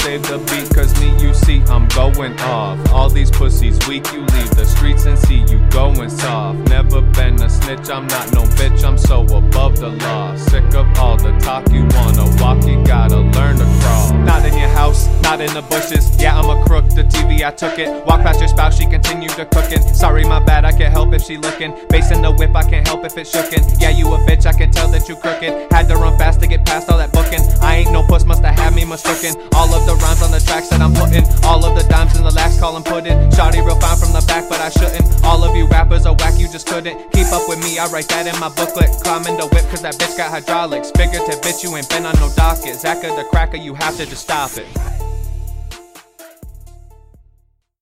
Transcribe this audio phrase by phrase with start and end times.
[0.00, 2.78] save the beat, cause me, you see, I'm going off.
[2.92, 6.58] All these pussies weak, you leave the streets and see you going soft.
[6.68, 10.36] Never been a snitch, I'm not no bitch, I'm so above the law.
[10.36, 14.14] Sick of all the talk, you wanna walk, you gotta learn to crawl.
[14.24, 16.04] Not in your house, not in the bushes.
[16.20, 16.88] Yeah, I'm a crook,
[17.44, 17.88] I took it.
[18.06, 19.82] Walk past your spouse, she continued to cooking.
[19.94, 21.74] Sorry, my bad, I can't help if she looking.
[21.88, 23.80] Bass in the whip, I can't help if it's shookin'.
[23.80, 25.72] Yeah, you a bitch, I can tell that you crooked.
[25.72, 27.40] Had to run fast to get past all that booking.
[27.62, 29.34] I ain't no puss, must have had me mistooken.
[29.54, 31.24] All of the rhymes on the tracks that I'm putting.
[31.44, 33.16] All of the dimes in the lax, call 'em pudding.
[33.30, 35.24] Shawty real fine from the back, but I shouldn't.
[35.24, 36.96] All of you rappers are whack, you just couldn't.
[37.12, 38.90] Keep up with me, I write that in my booklet.
[39.02, 40.90] Climbing the whip, cause that bitch got hydraulics.
[40.96, 42.76] Figurative bitch, you ain't been on no docket.
[42.76, 44.66] Zaka the cracker, you have to just stop it.